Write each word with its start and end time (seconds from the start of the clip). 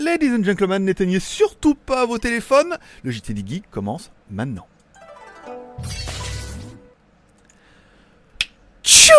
Ladies 0.00 0.30
and 0.30 0.44
gentlemen, 0.44 0.82
n'éteignez 0.86 1.20
surtout 1.20 1.74
pas 1.74 2.06
vos 2.06 2.16
téléphones. 2.16 2.78
Le 3.02 3.10
JT 3.10 3.34
du 3.34 3.46
Geek 3.46 3.64
commence 3.70 4.10
maintenant. 4.30 4.66
Tchou 8.82 9.12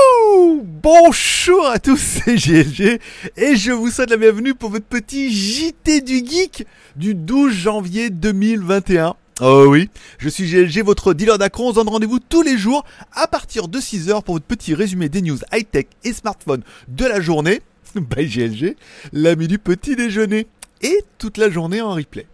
Bonjour 0.64 1.68
à 1.68 1.78
tous, 1.78 1.98
c'est 2.26 2.36
GLG 2.36 3.00
et 3.38 3.56
je 3.56 3.72
vous 3.72 3.92
souhaite 3.92 4.10
la 4.10 4.18
bienvenue 4.18 4.56
pour 4.56 4.72
votre 4.72 4.88
petit 4.88 5.32
JT 5.32 6.02
du 6.02 6.26
Geek 6.26 6.66
du 6.96 7.14
12 7.14 7.54
janvier 7.54 8.10
2021. 8.10 9.14
Oh 9.40 9.66
oui, 9.68 9.88
je 10.18 10.30
suis 10.30 10.50
GLG, 10.50 10.84
votre 10.84 11.14
dealer 11.14 11.38
d'acron. 11.38 11.68
On 11.68 11.70
se 11.70 11.76
donne 11.76 11.90
rendez-vous 11.90 12.18
tous 12.18 12.42
les 12.42 12.58
jours 12.58 12.86
à 13.12 13.28
partir 13.28 13.68
de 13.68 13.80
6h 13.80 14.24
pour 14.24 14.34
votre 14.34 14.48
petit 14.48 14.74
résumé 14.74 15.10
des 15.10 15.22
news 15.22 15.38
high-tech 15.54 15.86
et 16.04 16.14
smartphone 16.14 16.64
de 16.88 17.06
la 17.06 17.22
journée. 17.22 17.62
By 17.96 18.26
GLG, 18.26 18.76
l'ami 19.14 19.48
du 19.48 19.60
petit 19.60 19.96
déjeuner. 19.96 20.48
Et 20.84 21.04
toute 21.18 21.38
la 21.38 21.50
journée 21.50 21.82
en 21.82 21.94
replay. 21.94 22.28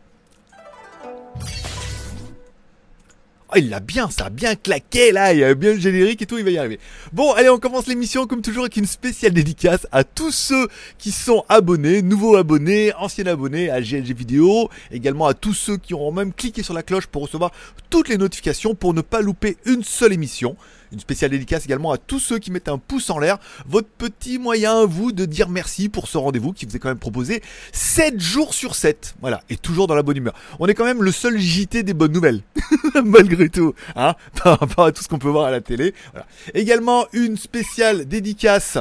Oh, 3.49 3.53
il 3.55 3.69
l'a 3.69 3.79
bien, 3.79 4.09
ça 4.09 4.25
a 4.25 4.29
bien 4.29 4.55
claqué 4.55 5.13
là, 5.13 5.31
il 5.31 5.39
y 5.39 5.43
a 5.45 5.55
bien 5.55 5.71
le 5.71 5.79
générique 5.79 6.21
et 6.21 6.25
tout, 6.25 6.37
il 6.37 6.43
va 6.43 6.49
y 6.49 6.57
arriver. 6.57 6.81
Bon, 7.13 7.31
allez, 7.31 7.47
on 7.47 7.59
commence 7.59 7.87
l'émission 7.87 8.27
comme 8.27 8.41
toujours 8.41 8.63
avec 8.63 8.75
une 8.75 8.85
spéciale 8.85 9.31
dédicace 9.31 9.87
à 9.93 10.03
tous 10.03 10.31
ceux 10.31 10.67
qui 10.97 11.13
sont 11.13 11.45
abonnés, 11.47 12.01
nouveaux 12.01 12.35
abonnés, 12.35 12.91
anciens 12.95 13.25
abonnés 13.25 13.69
à 13.69 13.79
GLG 13.79 14.13
Vidéo, 14.13 14.69
également 14.91 15.27
à 15.27 15.33
tous 15.33 15.53
ceux 15.53 15.77
qui 15.77 15.93
auront 15.93 16.11
même 16.11 16.33
cliqué 16.33 16.61
sur 16.61 16.73
la 16.73 16.83
cloche 16.83 17.07
pour 17.07 17.21
recevoir 17.21 17.53
toutes 17.89 18.09
les 18.09 18.17
notifications 18.17 18.75
pour 18.75 18.93
ne 18.93 18.99
pas 18.99 19.21
louper 19.21 19.55
une 19.65 19.81
seule 19.81 20.11
émission. 20.11 20.57
Une 20.91 20.99
spéciale 20.99 21.31
dédicace 21.31 21.65
également 21.65 21.91
à 21.91 21.97
tous 21.97 22.19
ceux 22.19 22.39
qui 22.39 22.49
mettent 22.49 22.69
un 22.69 22.77
pouce 22.77 23.09
en 23.09 23.19
l'air. 23.19 23.39
Votre 23.67 23.89
petit 23.89 24.39
moyen 24.39 24.83
à 24.83 24.85
vous 24.85 25.11
de 25.11 25.25
dire 25.25 25.49
merci 25.49 25.89
pour 25.89 26.07
ce 26.07 26.17
rendez-vous 26.17 26.53
qui 26.53 26.65
vous 26.65 26.75
est 26.75 26.79
quand 26.79 26.87
même 26.87 26.97
proposé 26.97 27.41
7 27.73 28.19
jours 28.19 28.53
sur 28.53 28.75
7. 28.75 29.15
Voilà, 29.19 29.41
et 29.49 29.57
toujours 29.57 29.87
dans 29.87 29.95
la 29.95 30.03
bonne 30.03 30.17
humeur. 30.17 30.33
On 30.59 30.67
est 30.67 30.73
quand 30.73 30.85
même 30.85 31.03
le 31.03 31.11
seul 31.11 31.37
JT 31.37 31.83
des 31.83 31.93
bonnes 31.93 32.13
nouvelles. 32.13 32.41
tout, 33.45 33.73
hein, 33.95 34.15
par 34.43 34.59
rapport 34.59 34.85
à 34.85 34.91
tout 34.91 35.03
ce 35.03 35.07
qu'on 35.07 35.19
peut 35.19 35.29
voir 35.29 35.45
à 35.45 35.51
la 35.51 35.61
télé. 35.61 35.93
Voilà. 36.11 36.25
Également 36.53 37.05
une 37.13 37.37
spéciale 37.37 38.05
dédicace 38.05 38.77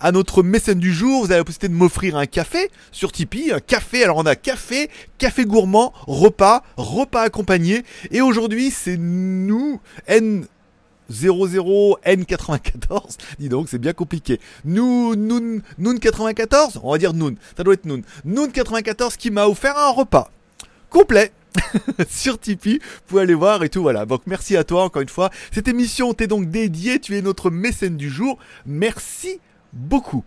à 0.00 0.12
notre 0.12 0.42
mécène 0.42 0.78
du 0.78 0.92
jour. 0.92 1.24
Vous 1.24 1.30
avez 1.30 1.40
la 1.40 1.44
possibilité 1.44 1.68
de 1.68 1.78
m'offrir 1.78 2.16
un 2.16 2.26
café 2.26 2.70
sur 2.92 3.12
Tipeee. 3.12 3.52
Un 3.52 3.60
café, 3.60 4.04
alors 4.04 4.18
on 4.18 4.26
a 4.26 4.36
café, 4.36 4.90
café 5.18 5.44
gourmand, 5.44 5.92
repas, 6.06 6.62
repas 6.76 7.22
accompagné. 7.22 7.84
Et 8.10 8.20
aujourd'hui, 8.20 8.70
c'est 8.70 8.96
nous, 8.98 9.80
N... 10.06 10.46
00N94. 11.10 13.16
Dis 13.38 13.48
donc, 13.48 13.70
c'est 13.70 13.78
bien 13.78 13.94
compliqué. 13.94 14.38
Noon, 14.66 15.16
Noon, 15.16 15.62
Noon 15.78 15.98
94 15.98 16.80
On 16.82 16.92
va 16.92 16.98
dire 16.98 17.14
Noon. 17.14 17.34
Ça 17.56 17.64
doit 17.64 17.72
être 17.72 17.86
Noon. 17.86 18.02
Noon 18.26 18.50
94 18.50 19.16
qui 19.16 19.30
m'a 19.30 19.46
offert 19.46 19.78
un 19.78 19.90
repas 19.90 20.30
complet. 20.90 21.32
sur 22.08 22.38
Tipeee, 22.38 22.78
vous 22.78 23.00
pouvez 23.06 23.22
aller 23.22 23.34
voir 23.34 23.64
et 23.64 23.68
tout 23.68 23.82
voilà. 23.82 24.06
Donc 24.06 24.22
merci 24.26 24.56
à 24.56 24.64
toi 24.64 24.84
encore 24.84 25.02
une 25.02 25.08
fois. 25.08 25.30
Cette 25.52 25.68
émission 25.68 26.14
t'est 26.14 26.26
donc 26.26 26.50
dédiée, 26.50 27.00
tu 27.00 27.16
es 27.16 27.22
notre 27.22 27.50
mécène 27.50 27.96
du 27.96 28.10
jour. 28.10 28.38
Merci 28.66 29.40
beaucoup. 29.72 30.24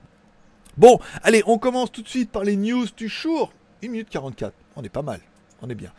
Bon, 0.78 1.00
allez, 1.24 1.44
on 1.46 1.58
commence 1.58 1.92
tout 1.92 2.02
de 2.02 2.08
suite 2.08 2.32
par 2.32 2.44
les 2.44 2.56
news 2.56 2.86
du 2.96 3.08
jour. 3.08 3.54
1 3.84 3.88
minute 3.90 4.10
44, 4.10 4.54
on 4.76 4.84
est 4.84 4.90
pas 4.90 5.02
mal, 5.02 5.20
on 5.62 5.70
est 5.70 5.76
bien. 5.76 5.92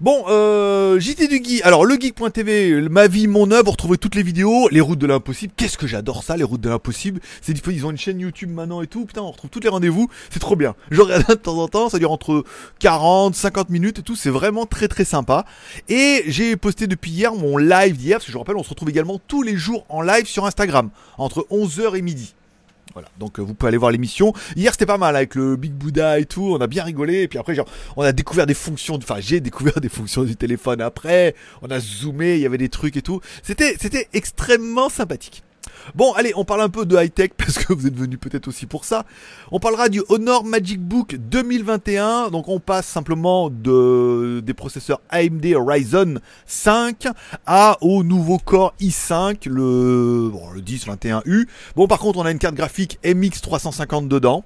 Bon, 0.00 0.24
euh, 0.28 0.98
JT 0.98 1.28
du 1.28 1.44
Geek. 1.44 1.62
Alors, 1.64 1.84
le 1.84 1.96
geek.tv, 2.00 2.88
ma 2.88 3.06
vie, 3.08 3.28
mon 3.28 3.50
œuvre, 3.50 3.66
vous 3.66 3.70
retrouvez 3.72 3.98
toutes 3.98 4.14
les 4.14 4.22
vidéos, 4.22 4.68
les 4.70 4.80
routes 4.80 4.98
de 4.98 5.06
l'impossible. 5.06 5.52
Qu'est-ce 5.56 5.76
que 5.76 5.86
j'adore 5.86 6.24
ça, 6.24 6.36
les 6.36 6.44
routes 6.44 6.60
de 6.60 6.68
l'impossible. 6.68 7.20
C'est 7.40 7.52
disponible, 7.52 7.82
ils 7.82 7.86
ont 7.86 7.90
une 7.90 7.98
chaîne 7.98 8.18
YouTube 8.18 8.50
maintenant 8.50 8.80
et 8.80 8.86
tout. 8.86 9.04
Putain, 9.04 9.20
on 9.20 9.30
retrouve 9.30 9.50
tous 9.50 9.60
les 9.60 9.68
rendez-vous. 9.68 10.08
C'est 10.30 10.38
trop 10.40 10.56
bien. 10.56 10.74
Je 10.90 11.00
regarde 11.00 11.26
de 11.28 11.34
temps 11.34 11.58
en 11.58 11.68
temps, 11.68 11.88
ça 11.88 11.98
dure 11.98 12.10
entre 12.10 12.44
40, 12.78 13.34
50 13.34 13.70
minutes 13.70 13.98
et 13.98 14.02
tout. 14.02 14.16
C'est 14.16 14.30
vraiment 14.30 14.66
très 14.66 14.88
très 14.88 15.04
sympa. 15.04 15.44
Et 15.88 16.24
j'ai 16.26 16.56
posté 16.56 16.86
depuis 16.86 17.10
hier 17.10 17.34
mon 17.34 17.58
live 17.58 17.96
d'hier, 17.96 18.18
parce 18.18 18.30
je 18.30 18.38
rappelle, 18.38 18.56
on 18.56 18.64
se 18.64 18.70
retrouve 18.70 18.88
également 18.88 19.20
tous 19.28 19.42
les 19.42 19.56
jours 19.56 19.84
en 19.88 20.00
live 20.00 20.26
sur 20.26 20.46
Instagram, 20.46 20.90
entre 21.18 21.46
11h 21.50 21.96
et 21.96 22.02
midi. 22.02 22.34
Voilà, 22.92 23.08
donc 23.18 23.38
euh, 23.38 23.42
vous 23.42 23.54
pouvez 23.54 23.68
aller 23.68 23.78
voir 23.78 23.90
l'émission. 23.90 24.34
Hier 24.54 24.72
c'était 24.72 24.86
pas 24.86 24.98
mal 24.98 25.16
avec 25.16 25.34
le 25.34 25.56
Big 25.56 25.72
Buddha 25.72 26.18
et 26.18 26.26
tout, 26.26 26.54
on 26.54 26.60
a 26.60 26.66
bien 26.66 26.84
rigolé. 26.84 27.22
Et 27.22 27.28
puis 27.28 27.38
après, 27.38 27.54
genre, 27.54 27.68
on 27.96 28.02
a 28.02 28.12
découvert 28.12 28.46
des 28.46 28.54
fonctions, 28.54 28.96
enfin 28.96 29.16
j'ai 29.18 29.40
découvert 29.40 29.80
des 29.80 29.88
fonctions 29.88 30.24
du 30.24 30.36
téléphone 30.36 30.80
après. 30.80 31.34
On 31.62 31.70
a 31.70 31.80
zoomé, 31.80 32.34
il 32.34 32.40
y 32.40 32.46
avait 32.46 32.58
des 32.58 32.68
trucs 32.68 32.96
et 32.96 33.02
tout. 33.02 33.20
C'était, 33.42 33.76
c'était 33.80 34.08
extrêmement 34.12 34.88
sympathique. 34.88 35.42
Bon, 35.94 36.12
allez, 36.12 36.32
on 36.36 36.44
parle 36.44 36.62
un 36.62 36.68
peu 36.68 36.86
de 36.86 36.96
high-tech 36.96 37.30
parce 37.36 37.58
que 37.58 37.72
vous 37.72 37.86
êtes 37.86 37.96
venus 37.96 38.18
peut-être 38.18 38.48
aussi 38.48 38.66
pour 38.66 38.84
ça. 38.84 39.04
On 39.50 39.60
parlera 39.60 39.88
du 39.88 40.02
Honor 40.08 40.44
Magic 40.44 40.80
Book 40.80 41.16
2021. 41.16 42.30
Donc, 42.30 42.48
on 42.48 42.60
passe 42.60 42.86
simplement 42.86 43.50
de, 43.50 44.40
des 44.40 44.54
processeurs 44.54 45.00
AMD 45.10 45.44
Ryzen 45.56 46.20
5 46.46 47.08
à 47.46 47.78
au 47.80 48.04
nouveau 48.04 48.38
Core 48.38 48.74
i5, 48.80 49.48
le, 49.48 50.30
bon, 50.30 50.50
le 50.50 50.60
1021U. 50.60 51.46
Bon, 51.76 51.86
par 51.86 51.98
contre, 51.98 52.18
on 52.18 52.24
a 52.24 52.30
une 52.30 52.38
carte 52.38 52.54
graphique 52.54 52.98
MX 53.04 53.40
350 53.42 54.08
dedans. 54.08 54.44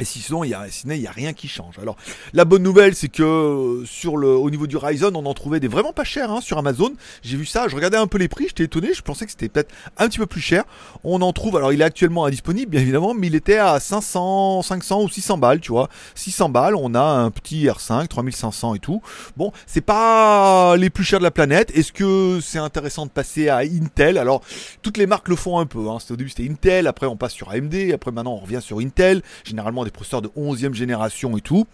Et 0.00 0.04
sinon, 0.04 0.44
il 0.44 0.50
y 0.50 0.54
a, 0.54 0.66
sinon, 0.70 0.94
il 0.94 1.00
y 1.00 1.06
a 1.06 1.12
rien 1.12 1.32
qui 1.32 1.48
change. 1.48 1.78
Alors, 1.80 1.96
la 2.32 2.44
bonne 2.44 2.62
nouvelle, 2.62 2.94
c'est 2.94 3.08
que 3.08 3.22
euh, 3.22 3.84
sur 3.84 4.16
le, 4.16 4.28
au 4.28 4.50
niveau 4.50 4.66
du 4.66 4.76
Ryzen, 4.76 5.14
on 5.14 5.26
en 5.26 5.34
trouvait 5.34 5.60
des 5.60 5.68
vraiment 5.68 5.92
pas 5.92 6.04
chers 6.04 6.30
hein, 6.30 6.40
sur 6.40 6.58
Amazon. 6.58 6.92
J'ai 7.22 7.36
vu 7.36 7.46
ça, 7.46 7.68
je 7.68 7.74
regardais 7.74 7.96
un 7.96 8.06
peu 8.06 8.18
les 8.18 8.28
prix, 8.28 8.46
j'étais 8.48 8.64
étonné, 8.64 8.94
je 8.94 9.02
pensais 9.02 9.24
que 9.24 9.32
c'était 9.32 9.48
peut-être 9.48 9.72
un 9.96 10.08
petit 10.08 10.18
peu 10.18 10.26
plus 10.26 10.40
cher. 10.40 10.64
On 11.04 11.20
en 11.22 11.32
trouve, 11.32 11.56
alors 11.56 11.72
il 11.72 11.80
est 11.80 11.84
actuellement 11.84 12.24
indisponible, 12.24 12.70
bien 12.70 12.80
évidemment, 12.80 13.14
mais 13.14 13.26
il 13.26 13.34
était 13.34 13.58
à 13.58 13.80
500, 13.80 14.62
500 14.62 15.02
ou 15.02 15.08
600 15.08 15.38
balles, 15.38 15.60
tu 15.60 15.72
vois. 15.72 15.88
600 16.14 16.48
balles, 16.50 16.76
on 16.76 16.94
a 16.94 17.02
un 17.02 17.30
petit 17.30 17.66
R5, 17.66 18.06
3500 18.06 18.74
et 18.74 18.78
tout. 18.78 19.02
Bon, 19.36 19.52
c'est 19.66 19.80
pas 19.80 20.76
les 20.76 20.90
plus 20.90 21.04
chers 21.04 21.18
de 21.18 21.24
la 21.24 21.30
planète. 21.30 21.76
Est-ce 21.76 21.92
que 21.92 22.38
c'est 22.40 22.58
intéressant 22.58 23.06
de 23.06 23.10
passer 23.10 23.48
à 23.48 23.58
Intel? 23.58 24.18
Alors, 24.18 24.42
toutes 24.82 24.96
les 24.96 25.06
marques 25.06 25.28
le 25.28 25.36
font 25.36 25.58
un 25.58 25.66
peu. 25.66 25.88
Hein. 25.88 25.98
Au 26.10 26.16
début, 26.16 26.30
c'était 26.30 26.48
Intel, 26.48 26.86
après 26.86 27.06
on 27.06 27.16
passe 27.16 27.32
sur 27.32 27.50
AMD, 27.50 27.74
après 27.92 28.12
maintenant 28.12 28.34
on 28.34 28.38
revient 28.38 28.60
sur 28.62 28.78
Intel. 28.78 29.22
Généralement 29.44 29.84
des 29.88 29.92
processeurs 29.92 30.22
de 30.22 30.28
11e 30.28 30.74
génération 30.74 31.36
et 31.36 31.40
tout. 31.40 31.66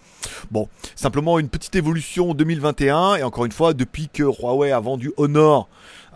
Bon, 0.51 0.67
simplement 0.95 1.37
une 1.39 1.49
petite 1.49 1.75
évolution 1.75 2.33
2021 2.33 3.15
et 3.15 3.23
encore 3.23 3.45
une 3.45 3.51
fois 3.51 3.73
depuis 3.73 4.09
que 4.09 4.23
Huawei 4.23 4.71
a 4.71 4.79
vendu 4.79 5.11
Honor 5.17 5.67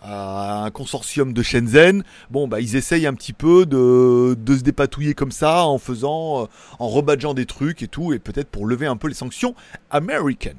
à 0.02 0.64
un 0.64 0.70
consortium 0.70 1.34
de 1.34 1.42
Shenzhen, 1.42 2.04
bon 2.30 2.48
bah 2.48 2.60
ils 2.60 2.74
essayent 2.74 3.06
un 3.06 3.12
petit 3.12 3.34
peu 3.34 3.66
de, 3.66 4.34
de 4.34 4.56
se 4.56 4.62
dépatouiller 4.62 5.12
comme 5.12 5.30
ça 5.30 5.66
en 5.66 5.76
faisant, 5.78 6.44
euh, 6.44 6.46
en 6.78 6.88
rebadgeant 6.88 7.34
des 7.34 7.44
trucs 7.44 7.82
et 7.82 7.88
tout 7.88 8.14
et 8.14 8.18
peut-être 8.18 8.48
pour 8.48 8.66
lever 8.66 8.86
un 8.86 8.96
peu 8.96 9.08
les 9.08 9.14
sanctions 9.14 9.54
américaines. 9.90 10.56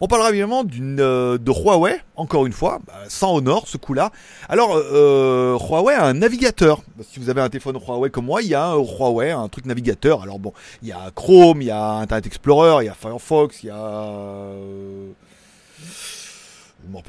On 0.00 0.08
parlera 0.08 0.30
évidemment 0.30 0.64
euh, 0.64 1.38
de 1.38 1.50
Huawei, 1.50 2.00
encore 2.16 2.46
une 2.46 2.52
fois, 2.52 2.80
bah, 2.86 2.94
sans 3.08 3.36
Honor 3.36 3.66
ce 3.68 3.76
coup-là. 3.76 4.10
Alors 4.48 4.76
euh, 4.76 5.56
Huawei 5.58 5.94
a 5.94 6.04
un 6.04 6.14
navigateur. 6.14 6.82
Si 7.10 7.18
vous 7.18 7.30
avez 7.30 7.40
un 7.40 7.48
téléphone 7.48 7.76
Huawei 7.76 8.10
comme 8.10 8.26
moi, 8.26 8.42
il 8.42 8.48
y 8.48 8.54
a 8.54 8.66
un 8.66 8.76
Huawei, 8.76 9.30
un 9.30 9.48
truc 9.48 9.66
navigateur. 9.66 10.22
Alors 10.22 10.38
bon, 10.38 10.52
il 10.82 10.88
y 10.88 10.92
a 10.92 11.10
Chrome, 11.14 11.62
il 11.62 11.68
y 11.68 11.70
a 11.70 11.82
Internet 11.82 12.26
Explorer, 12.26 12.84
il 12.84 12.86
y 12.86 12.90
a 12.90 12.94
Firefox, 12.94 13.62
il 13.62 13.66
y 13.66 13.70
a 13.70 13.76
euh, 13.76 15.10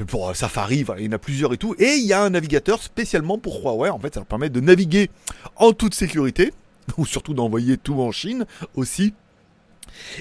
pour 0.08 0.36
Safari, 0.36 0.86
il 0.98 1.06
y 1.06 1.10
en 1.10 1.12
a 1.12 1.18
plusieurs 1.18 1.54
et 1.54 1.58
tout. 1.58 1.76
Et 1.80 1.96
il 1.96 2.06
y 2.06 2.14
a 2.14 2.24
un 2.24 2.30
navigateur 2.30 2.82
spécialement 2.82 3.38
pour 3.38 3.62
Huawei. 3.62 3.90
En 3.90 4.00
fait, 4.00 4.14
ça 4.14 4.20
leur 4.20 4.28
permet 4.28 4.50
de 4.50 4.60
naviguer 4.60 5.10
en 5.56 5.74
toute 5.74 5.94
sécurité, 5.94 6.54
ou 6.98 7.06
surtout 7.06 7.34
d'envoyer 7.34 7.78
tout 7.78 8.00
en 8.02 8.12
Chine 8.12 8.46
aussi. 8.76 9.14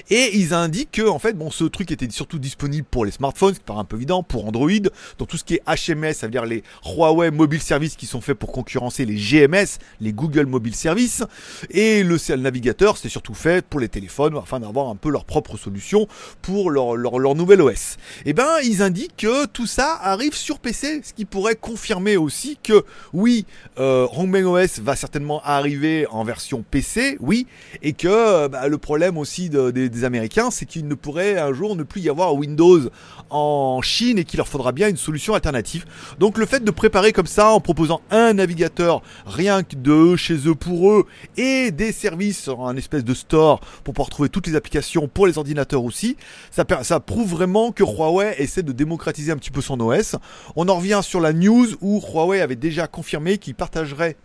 Et 0.09 0.37
ils 0.37 0.53
indiquent 0.53 0.91
que, 0.91 1.07
en 1.07 1.19
fait, 1.19 1.33
bon, 1.33 1.51
ce 1.51 1.63
truc 1.65 1.91
était 1.91 2.09
surtout 2.09 2.39
disponible 2.39 2.87
pour 2.89 3.05
les 3.05 3.11
smartphones, 3.11 3.53
ce 3.53 3.59
qui 3.59 3.65
paraît 3.65 3.79
un 3.79 3.85
peu 3.85 3.97
évident, 3.97 4.23
pour 4.23 4.45
Android, 4.45 4.69
donc 5.17 5.27
tout 5.27 5.37
ce 5.37 5.43
qui 5.43 5.55
est 5.55 5.63
HMS, 5.67 6.13
ça 6.13 6.27
veut 6.27 6.31
dire 6.31 6.45
les 6.45 6.63
Huawei 6.85 7.31
Mobile 7.31 7.61
Services 7.61 7.95
qui 7.95 8.05
sont 8.05 8.21
faits 8.21 8.37
pour 8.37 8.51
concurrencer 8.51 9.05
les 9.05 9.15
GMS, 9.15 9.79
les 10.01 10.13
Google 10.13 10.45
Mobile 10.45 10.75
Services, 10.75 11.23
et 11.69 12.03
le, 12.03 12.17
le 12.29 12.35
navigateur, 12.35 12.97
c'est 12.97 13.09
surtout 13.09 13.33
fait 13.33 13.65
pour 13.65 13.79
les 13.79 13.89
téléphones, 13.89 14.37
afin 14.37 14.59
d'avoir 14.59 14.89
un 14.89 14.95
peu 14.95 15.09
leur 15.09 15.25
propre 15.25 15.57
solution 15.57 16.07
pour 16.41 16.71
leur, 16.71 17.35
nouvel 17.35 17.61
OS. 17.61 17.97
Et 18.25 18.33
ben, 18.33 18.47
ils 18.63 18.81
indiquent 18.81 19.17
que 19.17 19.45
tout 19.45 19.67
ça 19.67 19.97
arrive 20.01 20.33
sur 20.33 20.59
PC, 20.59 21.01
ce 21.03 21.13
qui 21.13 21.25
pourrait 21.25 21.55
confirmer 21.55 22.17
aussi 22.17 22.57
que, 22.61 22.83
oui, 23.13 23.45
euh, 23.79 24.07
OS 24.07 24.79
va 24.79 24.95
certainement 24.95 25.41
arriver 25.43 26.07
en 26.09 26.23
version 26.23 26.63
PC, 26.69 27.17
oui, 27.19 27.47
et 27.81 27.93
que 27.93 28.47
bah, 28.47 28.67
le 28.67 28.77
problème 28.77 29.17
aussi 29.17 29.49
de 29.49 29.66
des, 29.71 29.89
des, 29.89 30.03
Américains, 30.03 30.51
c'est 30.51 30.65
qu'il 30.65 30.87
ne 30.87 30.95
pourrait 30.95 31.37
un 31.37 31.53
jour 31.53 31.75
ne 31.75 31.83
plus 31.83 32.01
y 32.01 32.09
avoir 32.09 32.35
Windows 32.35 32.89
en 33.29 33.81
Chine 33.81 34.17
et 34.17 34.23
qu'il 34.23 34.37
leur 34.37 34.47
faudra 34.47 34.71
bien 34.71 34.89
une 34.89 34.97
solution 34.97 35.33
alternative. 35.33 35.85
Donc 36.19 36.37
le 36.37 36.45
fait 36.45 36.63
de 36.63 36.71
préparer 36.71 37.11
comme 37.11 37.27
ça 37.27 37.51
en 37.51 37.59
proposant 37.59 38.01
un 38.11 38.33
navigateur 38.33 39.01
rien 39.25 39.63
que 39.63 39.75
de 39.75 40.15
chez 40.15 40.47
eux 40.47 40.55
pour 40.55 40.91
eux 40.91 41.05
et 41.35 41.71
des 41.71 41.91
services, 41.91 42.49
un 42.49 42.75
espèce 42.77 43.03
de 43.03 43.13
store 43.13 43.59
pour 43.83 43.93
pouvoir 43.93 44.09
trouver 44.09 44.29
toutes 44.29 44.47
les 44.47 44.55
applications 44.55 45.07
pour 45.07 45.27
les 45.27 45.37
ordinateurs 45.37 45.83
aussi, 45.83 46.17
ça, 46.51 46.99
prouve 46.99 47.29
vraiment 47.29 47.71
que 47.71 47.83
Huawei 47.83 48.35
essaie 48.37 48.63
de 48.63 48.71
démocratiser 48.71 49.31
un 49.31 49.37
petit 49.37 49.51
peu 49.51 49.61
son 49.61 49.79
OS. 49.79 50.15
On 50.55 50.67
en 50.69 50.75
revient 50.75 51.01
sur 51.03 51.19
la 51.19 51.33
news 51.33 51.67
où 51.81 52.01
Huawei 52.01 52.41
avait 52.41 52.55
déjà 52.55 52.87
confirmé 52.87 53.37
qu'il 53.37 53.55
partagerait 53.55 54.15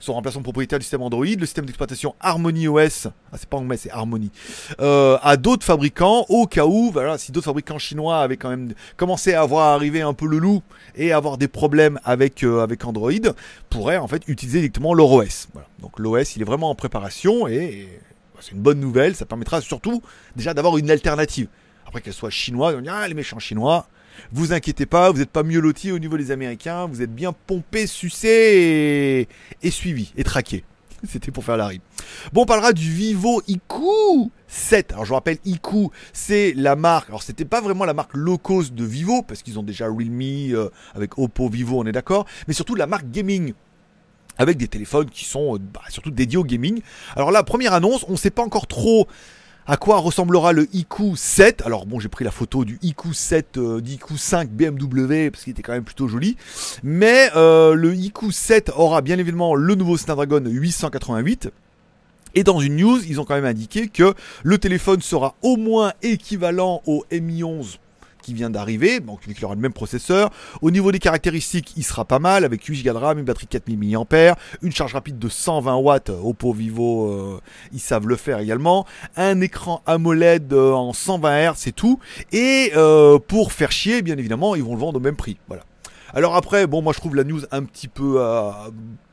son 0.00 0.14
remplaçant 0.14 0.42
propriétaire 0.42 0.78
du 0.78 0.84
système 0.84 1.02
Android, 1.02 1.26
le 1.26 1.46
système 1.46 1.66
d'exploitation 1.66 2.14
Harmony 2.20 2.68
OS, 2.68 3.08
ah 3.32 3.36
c'est 3.36 3.48
pas 3.48 3.58
Anglais, 3.58 3.76
c'est 3.76 3.90
Harmony, 3.90 4.30
euh, 4.80 5.18
à 5.22 5.36
d'autres 5.36 5.64
fabricants 5.64 6.24
au 6.28 6.46
cas 6.46 6.66
où, 6.66 6.90
voilà, 6.92 7.18
si 7.18 7.32
d'autres 7.32 7.46
fabricants 7.46 7.78
chinois 7.78 8.20
avaient 8.20 8.36
quand 8.36 8.50
même 8.50 8.72
commencé 8.96 9.34
à 9.34 9.44
voir 9.44 9.74
arriver 9.74 10.02
un 10.02 10.14
peu 10.14 10.26
le 10.26 10.38
loup 10.38 10.62
et 10.94 11.12
avoir 11.12 11.38
des 11.38 11.48
problèmes 11.48 11.98
avec 12.04 12.42
euh, 12.44 12.62
avec 12.62 12.84
Android, 12.84 13.12
pourraient 13.70 13.96
en 13.96 14.08
fait 14.08 14.22
utiliser 14.28 14.60
directement 14.60 14.94
leur 14.94 15.10
OS. 15.10 15.48
Voilà. 15.52 15.68
Donc 15.80 15.98
l'OS 15.98 16.36
il 16.36 16.42
est 16.42 16.44
vraiment 16.44 16.70
en 16.70 16.74
préparation 16.74 17.48
et, 17.48 17.54
et 17.54 17.88
bah, 18.34 18.40
c'est 18.40 18.52
une 18.52 18.62
bonne 18.62 18.80
nouvelle, 18.80 19.16
ça 19.16 19.26
permettra 19.26 19.60
surtout 19.60 20.02
déjà 20.36 20.54
d'avoir 20.54 20.78
une 20.78 20.90
alternative. 20.90 21.48
Après 21.86 22.00
qu'elle 22.00 22.12
soit 22.12 22.30
chinoise, 22.30 22.76
on 22.76 22.80
dit 22.80 22.88
ah 22.90 23.08
les 23.08 23.14
méchants 23.14 23.38
chinois. 23.38 23.86
Vous 24.32 24.52
inquiétez 24.52 24.86
pas, 24.86 25.10
vous 25.10 25.18
n'êtes 25.18 25.30
pas 25.30 25.42
mieux 25.42 25.60
lotis 25.60 25.92
au 25.92 25.98
niveau 25.98 26.16
des 26.16 26.30
Américains, 26.30 26.86
vous 26.86 27.02
êtes 27.02 27.14
bien 27.14 27.32
pompé, 27.32 27.86
sucé 27.86 29.28
et, 29.62 29.70
suivi 29.70 30.12
et 30.16 30.24
traqué. 30.24 30.64
C'était 31.08 31.30
pour 31.30 31.44
faire 31.44 31.56
la 31.56 31.66
rime. 31.66 31.80
Bon, 32.32 32.42
on 32.42 32.46
parlera 32.46 32.72
du 32.72 32.90
Vivo 32.92 33.42
IQ 33.46 34.30
7. 34.46 34.92
Alors 34.92 35.04
je 35.04 35.10
vous 35.10 35.14
rappelle, 35.14 35.38
IQ, 35.44 35.88
c'est 36.12 36.52
la 36.56 36.76
marque. 36.76 37.08
Alors 37.08 37.22
c'était 37.22 37.44
pas 37.44 37.60
vraiment 37.60 37.84
la 37.84 37.94
marque 37.94 38.14
low 38.14 38.38
cost 38.38 38.74
de 38.74 38.84
Vivo, 38.84 39.22
parce 39.22 39.42
qu'ils 39.42 39.58
ont 39.58 39.62
déjà 39.62 39.86
Realme 39.86 40.20
euh, 40.22 40.70
avec 40.94 41.18
Oppo, 41.18 41.48
Vivo, 41.48 41.80
on 41.80 41.86
est 41.86 41.92
d'accord. 41.92 42.26
Mais 42.46 42.54
surtout 42.54 42.74
la 42.74 42.86
marque 42.86 43.10
gaming 43.10 43.52
avec 44.38 44.56
des 44.56 44.68
téléphones 44.68 45.10
qui 45.10 45.24
sont 45.24 45.56
euh, 45.56 45.58
bah, 45.58 45.82
surtout 45.88 46.10
dédiés 46.10 46.38
au 46.38 46.44
gaming. 46.44 46.80
Alors 47.16 47.30
là, 47.30 47.42
première 47.42 47.74
annonce, 47.74 48.04
on 48.08 48.12
ne 48.12 48.16
sait 48.16 48.30
pas 48.30 48.42
encore 48.42 48.66
trop 48.66 49.06
à 49.68 49.76
quoi 49.76 49.98
ressemblera 49.98 50.54
le 50.54 50.66
IQ 50.72 51.14
7 51.14 51.62
Alors 51.66 51.84
bon, 51.84 52.00
j'ai 52.00 52.08
pris 52.08 52.24
la 52.24 52.30
photo 52.30 52.64
du 52.64 52.78
IQ 52.82 53.12
7, 53.12 53.58
euh, 53.58 53.80
d'IQ 53.82 54.16
5 54.16 54.48
BMW 54.48 55.28
parce 55.30 55.44
qu'il 55.44 55.50
était 55.50 55.62
quand 55.62 55.74
même 55.74 55.84
plutôt 55.84 56.08
joli. 56.08 56.38
Mais 56.82 57.28
euh, 57.36 57.74
le 57.74 57.94
IQ 57.94 58.32
7 58.32 58.72
aura 58.74 59.02
bien 59.02 59.18
évidemment 59.18 59.54
le 59.54 59.74
nouveau 59.74 59.98
Snapdragon 59.98 60.42
888. 60.42 61.50
Et 62.34 62.44
dans 62.44 62.60
une 62.60 62.76
news, 62.76 62.98
ils 63.06 63.20
ont 63.20 63.24
quand 63.24 63.34
même 63.34 63.44
indiqué 63.44 63.88
que 63.88 64.14
le 64.42 64.56
téléphone 64.56 65.02
sera 65.02 65.34
au 65.42 65.58
moins 65.58 65.92
équivalent 66.02 66.80
au 66.86 67.04
Mi 67.12 67.44
11 67.44 67.78
vient 68.34 68.50
d'arriver, 68.50 69.00
donc 69.00 69.20
il 69.26 69.44
aura 69.44 69.54
le 69.54 69.60
même 69.60 69.72
processeur. 69.72 70.30
Au 70.62 70.70
niveau 70.70 70.92
des 70.92 70.98
caractéristiques, 70.98 71.72
il 71.76 71.84
sera 71.84 72.04
pas 72.04 72.18
mal 72.18 72.44
avec 72.44 72.64
8 72.64 72.84
Go 72.84 72.92
de 72.92 72.96
RAM, 72.96 73.18
une 73.18 73.24
batterie 73.24 73.46
4000 73.46 73.78
mAh, 73.78 74.36
une 74.62 74.72
charge 74.72 74.94
rapide 74.94 75.18
de 75.18 75.28
120 75.28 75.76
watts. 75.76 76.10
Oppo 76.10 76.52
Vivo, 76.52 77.10
euh, 77.10 77.40
ils 77.72 77.80
savent 77.80 78.06
le 78.06 78.16
faire 78.16 78.38
également. 78.38 78.86
Un 79.16 79.40
écran 79.40 79.82
AMOLED 79.86 80.52
euh, 80.52 80.72
en 80.72 80.92
120 80.92 81.52
Hz, 81.52 81.54
c'est 81.56 81.72
tout. 81.72 81.98
Et 82.32 82.72
euh, 82.76 83.18
pour 83.18 83.52
faire 83.52 83.72
chier, 83.72 84.02
bien 84.02 84.18
évidemment, 84.18 84.54
ils 84.54 84.62
vont 84.62 84.74
le 84.74 84.80
vendre 84.80 84.98
au 84.98 85.02
même 85.02 85.16
prix. 85.16 85.38
Voilà. 85.48 85.64
Alors 86.14 86.36
après, 86.36 86.66
bon, 86.66 86.82
moi 86.82 86.92
je 86.92 87.00
trouve 87.00 87.16
la 87.16 87.24
news 87.24 87.42
un 87.50 87.64
petit 87.64 87.88
peu 87.88 88.18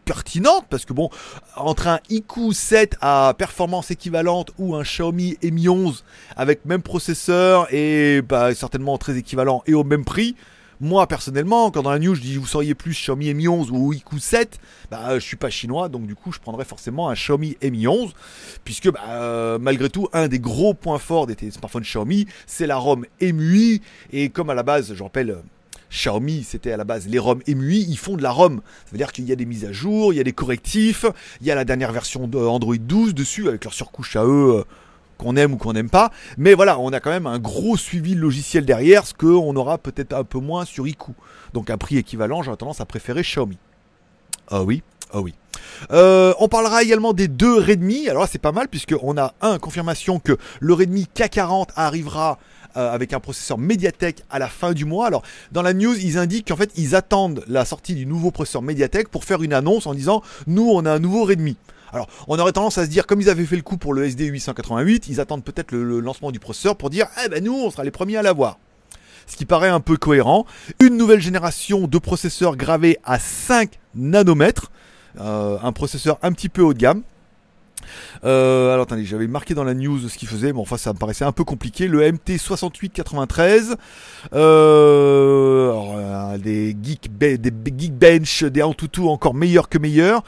pertinente 0.06 0.66
parce 0.70 0.86
que 0.86 0.94
bon, 0.94 1.10
entre 1.56 1.88
un 1.88 2.00
IQ 2.10 2.54
7 2.54 2.98
à 3.02 3.34
performance 3.38 3.92
équivalente 3.92 4.52
ou 4.58 4.76
un 4.76 4.84
Xiaomi 4.84 5.38
Mi 5.44 5.68
11 5.68 6.04
avec 6.38 6.66
même 6.66 6.82
processeur 6.82 7.68
et 7.74 8.22
bah, 8.22 8.54
certainement 8.54 8.98
très 8.98 9.18
équivalent 9.18 9.64
et 9.66 9.74
au 9.74 9.84
même 9.84 10.06
prix, 10.06 10.36
moi 10.80 11.08
personnellement, 11.08 11.72
quand 11.72 11.84
dans 11.84 11.92
la 11.92 12.00
news 12.00 12.16
je 12.16 12.22
dis 12.22 12.38
vous 12.38 12.46
seriez 12.46 12.76
plus 12.76 12.92
Xiaomi 12.92 13.34
Mi 13.34 13.48
11 13.48 13.72
ou 13.72 13.94
IQ 13.94 14.20
7, 14.20 14.60
bah 14.92 15.16
je 15.16 15.24
suis 15.24 15.38
pas 15.38 15.50
chinois 15.50 15.90
donc 15.90 16.06
du 16.06 16.16
coup 16.16 16.32
je 16.32 16.40
prendrais 16.40 16.66
forcément 16.66 17.10
un 17.10 17.14
Xiaomi 17.14 17.58
Mi 17.64 17.88
11 17.88 18.14
puisque 18.64 18.92
bah, 18.92 19.58
malgré 19.60 19.90
tout 19.90 20.08
un 20.14 20.28
des 20.28 20.40
gros 20.40 20.74
points 20.74 21.00
forts 21.00 21.28
des 21.28 21.52
smartphones 21.52 21.84
Xiaomi 21.84 22.28
c'est 22.46 22.68
la 22.68 22.78
ROM 22.78 23.06
MUI 23.22 23.82
et 24.12 24.30
comme 24.30 24.50
à 24.50 24.54
la 24.54 24.64
base 24.64 24.94
je 24.94 25.04
rappelle 25.04 25.38
Xiaomi, 25.90 26.44
c'était 26.44 26.72
à 26.72 26.78
la 26.78 26.84
base 26.84 27.08
les 27.08 27.20
ROM 27.20 27.42
MUI, 27.48 27.86
ils 27.88 27.98
font 27.98 28.18
de 28.18 28.24
la 28.24 28.32
ROM. 28.32 28.62
Ça 28.86 28.92
veut 28.92 28.98
dire 28.98 29.12
qu'il 29.12 29.26
y 29.26 29.32
a 29.32 29.36
des 29.36 29.46
mises 29.46 29.66
à 29.66 29.72
jour, 29.72 30.14
il 30.14 30.18
y 30.18 30.20
a 30.20 30.24
des 30.24 30.34
correctifs, 30.34 31.06
il 31.42 31.48
y 31.48 31.52
a 31.52 31.56
la 31.56 31.66
dernière 31.66 31.92
version 31.92 32.28
d'Android 32.28 32.78
12 32.78 33.14
dessus 33.14 33.48
avec 33.48 33.64
leur 33.64 33.74
surcouche 33.74 34.16
à 34.16 34.26
eux 34.26 34.60
euh, 34.60 34.64
qu'on 35.18 35.36
aime 35.36 35.54
ou 35.54 35.58
qu'on 35.58 35.74
n'aime 35.74 35.90
pas. 35.90 36.12
Mais 36.38 36.54
voilà, 36.54 36.80
on 36.80 36.92
a 36.92 37.00
quand 37.00 37.12
même 37.12 37.28
un 37.28 37.40
gros 37.40 37.78
suivi 37.78 38.16
logiciel 38.16 38.66
derrière, 38.66 39.06
ce 39.06 39.14
qu'on 39.14 39.56
aura 39.56 39.78
peut-être 39.78 40.14
un 40.14 40.24
peu 40.24 40.40
moins 40.40 40.66
sur 40.66 40.88
IQ. 40.88 41.12
Donc 41.54 41.70
un 41.70 41.78
prix 41.78 41.98
équivalent, 41.98 42.44
j'aurais 42.44 42.58
tendance 42.58 42.82
à 42.82 42.86
préférer 42.86 43.22
Xiaomi. 43.22 43.58
Ah 44.50 44.64
oui, 44.64 44.84
ah 45.12 45.22
oui. 45.22 45.34
Euh, 45.92 46.34
on 46.40 46.48
parlera 46.48 46.84
également 46.84 47.14
des 47.14 47.28
deux 47.28 47.58
Redmi. 47.58 48.10
Alors 48.10 48.28
c'est 48.28 48.40
pas 48.40 48.52
mal 48.52 48.68
puisqu'on 48.68 49.18
a 49.18 49.34
un 49.42 49.58
confirmation 49.60 50.20
que 50.20 50.38
le 50.60 50.74
Redmi 50.74 51.08
K40 51.16 51.70
arrivera 51.76 52.38
euh, 52.78 52.92
avec 52.92 53.14
un 53.14 53.20
processeur 53.20 53.58
Mediatek 53.58 54.24
à 54.30 54.40
la 54.40 54.48
fin 54.48 54.74
du 54.74 54.86
mois. 54.86 55.08
Alors, 55.08 55.24
dans 55.52 55.62
la 55.62 55.74
news, 55.74 55.96
ils 55.98 56.18
indiquent 56.18 56.50
qu'en 56.50 56.56
fait, 56.56 56.72
ils 56.76 56.96
attendent 56.96 57.44
la 57.48 57.66
sortie 57.66 57.96
du 57.96 58.06
nouveau 58.06 58.32
processeur 58.32 58.62
Mediatek 58.62 59.10
pour 59.10 59.24
faire 59.24 59.44
une 59.44 59.54
annonce 59.54 59.88
en 59.88 59.94
disant 59.94 60.22
nous, 60.48 60.70
on 60.70 60.86
a 60.86 60.92
un 60.92 61.00
nouveau 61.00 61.24
Redmi. 61.24 61.58
Alors, 61.94 62.08
on 62.28 62.38
aurait 62.38 62.52
tendance 62.52 62.78
à 62.78 62.84
se 62.84 62.90
dire, 62.90 63.08
comme 63.08 63.22
ils 63.22 63.30
avaient 63.30 63.46
fait 63.46 63.56
le 63.56 63.62
coup 63.62 63.78
pour 63.78 63.94
le 63.94 64.04
SD 64.04 64.26
888, 64.26 65.08
ils 65.08 65.22
attendent 65.22 65.44
peut-être 65.44 65.72
le, 65.72 66.02
lancement 66.02 66.32
du 66.32 66.40
processeur 66.40 66.76
pour 66.76 66.90
dire, 66.90 67.08
eh 67.24 67.30
ben 67.30 67.42
nous, 67.44 67.54
on 67.54 67.72
sera 67.72 67.86
les 67.86 67.92
premiers 67.92 68.18
à 68.18 68.22
l'avoir. 68.22 68.60
Ce 69.28 69.38
qui 69.38 69.46
paraît 69.46 69.70
un 69.70 69.80
peu 69.80 69.96
cohérent. 69.96 70.46
Une 70.82 70.98
nouvelle 70.98 71.22
génération 71.22 71.88
de 71.88 71.98
processeurs 71.98 72.58
gravés 72.58 72.98
à 73.06 73.18
5 73.18 73.80
nanomètres. 73.96 74.72
Euh, 75.22 75.58
un 75.64 75.72
processeur 75.72 76.20
un 76.22 76.34
petit 76.34 76.50
peu 76.50 76.62
haut 76.62 76.74
de 76.74 76.80
gamme. 76.80 77.02
Euh, 78.24 78.74
alors 78.74 78.84
attendez, 78.84 79.06
j'avais 79.06 79.28
marqué 79.28 79.54
dans 79.54 79.64
la 79.64 79.74
news 79.74 80.08
ce 80.08 80.18
qu'il 80.18 80.28
faisait, 80.28 80.54
mais 80.54 80.60
enfin 80.60 80.78
ça 80.78 80.94
me 80.94 80.98
paraissait 80.98 81.26
un 81.26 81.32
peu 81.32 81.44
compliqué. 81.44 81.88
Le 81.88 82.02
MT6893, 82.12 83.76
euh, 84.34 85.72
euh, 85.74 86.38
des, 86.38 86.76
geek 86.82 87.18
des 87.18 87.38
Geekbench, 87.78 88.44
des 88.44 88.64
Antutu 88.64 89.02
encore 89.02 89.34
meilleurs 89.34 89.70
que 89.70 89.78
meilleurs. 89.78 90.24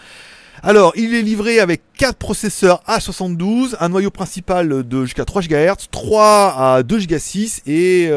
Alors, 0.63 0.94
il 0.95 1.13
est 1.13 1.21
livré 1.21 1.59
avec 1.59 1.83
4 2.00 2.18
processeurs 2.18 2.81
A72, 2.88 3.75
un 3.80 3.89
noyau 3.89 4.09
principal 4.09 4.83
de 4.88 5.06
jusqu'à 5.06 5.24
3 5.24 5.44
GHz, 5.44 5.88
3 5.92 6.56
à 6.57 6.83
2 6.83 7.06
Go 7.06 7.19
6 7.19 7.62
et 7.68 8.09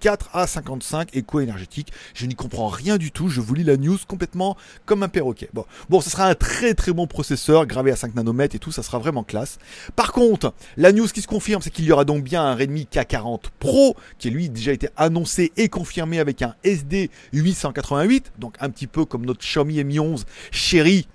4 0.00 0.30
à 0.32 0.46
55 0.46 1.14
éco-énergétique. 1.14 1.92
Je 2.14 2.24
n'y 2.24 2.34
comprends 2.34 2.68
rien 2.68 2.96
du 2.96 3.10
tout, 3.10 3.28
je 3.28 3.42
vous 3.42 3.54
lis 3.54 3.64
la 3.64 3.76
news 3.76 3.98
complètement 4.08 4.56
comme 4.86 5.02
un 5.02 5.08
perroquet. 5.08 5.50
Bon, 5.52 5.66
bon, 5.90 6.00
ce 6.00 6.08
sera 6.08 6.28
un 6.28 6.34
très 6.34 6.72
très 6.72 6.92
bon 6.92 7.06
processeur, 7.06 7.66
gravé 7.66 7.90
à 7.90 7.96
5 7.96 8.14
nanomètres 8.14 8.56
et 8.56 8.58
tout, 8.58 8.72
ça 8.72 8.82
sera 8.82 8.98
vraiment 8.98 9.22
classe. 9.22 9.58
Par 9.94 10.12
contre, 10.12 10.54
la 10.78 10.92
news 10.92 11.08
qui 11.08 11.20
se 11.20 11.26
confirme, 11.26 11.60
c'est 11.60 11.70
qu'il 11.70 11.84
y 11.84 11.92
aura 11.92 12.06
donc 12.06 12.24
bien 12.24 12.42
un 12.42 12.54
Redmi 12.54 12.88
K40 12.90 13.42
Pro, 13.58 13.96
qui 14.18 14.30
lui 14.30 14.48
déjà 14.48 14.72
été 14.72 14.88
annoncé 14.96 15.52
et 15.58 15.68
confirmé 15.68 16.20
avec 16.20 16.40
un 16.40 16.54
SD 16.64 17.10
888, 17.34 18.32
donc 18.38 18.54
un 18.60 18.70
petit 18.70 18.86
peu 18.86 19.04
comme 19.04 19.26
notre 19.26 19.40
Xiaomi 19.40 19.84
Mi 19.84 19.98
11 19.98 20.24
chéri 20.50 21.06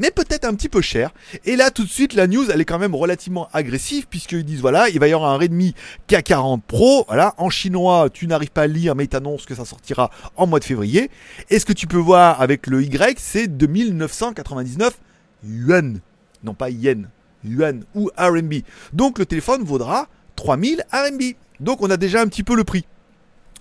mais 0.00 0.10
peut-être 0.10 0.44
un 0.44 0.54
petit 0.54 0.68
peu 0.68 0.80
cher. 0.80 1.12
Et 1.44 1.56
là, 1.56 1.70
tout 1.70 1.84
de 1.84 1.88
suite, 1.88 2.14
la 2.14 2.26
news, 2.26 2.50
elle 2.50 2.60
est 2.60 2.64
quand 2.64 2.78
même 2.78 2.94
relativement 2.94 3.48
agressive, 3.52 4.06
puisqu'ils 4.08 4.44
disent, 4.44 4.60
voilà, 4.60 4.88
il 4.88 4.98
va 4.98 5.06
y 5.06 5.12
avoir 5.12 5.30
un 5.30 5.36
Redmi 5.36 5.74
K40 6.08 6.62
Pro, 6.66 7.04
voilà, 7.06 7.34
en 7.38 7.50
chinois, 7.50 8.08
tu 8.12 8.26
n'arrives 8.26 8.50
pas 8.50 8.62
à 8.62 8.66
lire, 8.66 8.94
mais 8.96 9.04
ils 9.04 9.08
t'annoncent 9.08 9.44
que 9.46 9.54
ça 9.54 9.64
sortira 9.64 10.10
en 10.36 10.46
mois 10.46 10.58
de 10.58 10.64
février. 10.64 11.10
Et 11.50 11.58
ce 11.58 11.64
que 11.64 11.72
tu 11.72 11.86
peux 11.86 11.98
voir 11.98 12.40
avec 12.40 12.66
le 12.66 12.82
Y, 12.82 13.18
c'est 13.18 13.46
2999 13.46 14.98
yuan. 15.44 16.00
Non 16.42 16.54
pas 16.54 16.70
yen, 16.70 17.08
yuan 17.44 17.84
ou 17.94 18.10
RMB. 18.16 18.54
Donc 18.92 19.18
le 19.18 19.26
téléphone 19.26 19.62
vaudra 19.62 20.08
3000 20.36 20.82
RMB. 20.92 21.22
Donc 21.60 21.82
on 21.82 21.90
a 21.90 21.96
déjà 21.96 22.22
un 22.22 22.26
petit 22.26 22.42
peu 22.42 22.56
le 22.56 22.64
prix. 22.64 22.86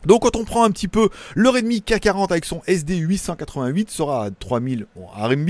Donc 0.05 0.21
quand 0.21 0.35
on 0.35 0.45
prend 0.45 0.63
un 0.63 0.71
petit 0.71 0.87
peu 0.87 1.09
le 1.35 1.49
Redmi 1.49 1.79
K40 1.85 2.31
avec 2.31 2.45
son 2.45 2.61
SD 2.67 2.97
888 2.97 3.89
sera 3.89 4.25
à 4.25 4.31
3000 4.31 4.85
RMB 4.95 5.49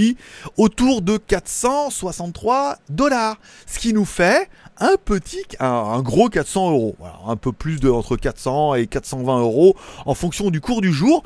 autour 0.58 1.02
de 1.02 1.18
463 1.18 2.78
dollars. 2.90 3.38
Ce 3.68 3.80
qui 3.80 3.94
nous 3.94 4.06
fait 4.06 4.50
un 4.78 4.96
petit, 5.04 5.44
un, 5.60 6.02
gros 6.02 6.30
400 6.30 6.72
euros. 6.72 6.96
un 7.28 7.36
peu 7.36 7.52
plus 7.52 7.80
de 7.80 7.90
entre 7.90 8.16
400 8.16 8.76
et 8.76 8.88
420 8.88 9.42
euros 9.42 9.76
en 10.06 10.14
fonction 10.14 10.50
du 10.50 10.62
cours 10.62 10.82
du 10.82 10.94
jour. 10.94 11.24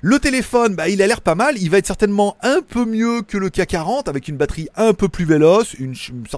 Le 0.00 0.20
téléphone, 0.20 0.76
bah, 0.76 0.88
il 0.88 1.02
a 1.02 1.08
l'air 1.08 1.20
pas 1.20 1.34
mal. 1.34 1.58
Il 1.58 1.70
va 1.70 1.78
être 1.78 1.86
certainement 1.86 2.36
un 2.42 2.60
peu 2.62 2.84
mieux 2.84 3.22
que 3.22 3.36
le 3.36 3.48
K40 3.48 4.08
avec 4.08 4.28
une 4.28 4.36
batterie 4.36 4.68
un 4.76 4.92
peu 4.92 5.08
plus 5.08 5.24
véloce. 5.24 5.74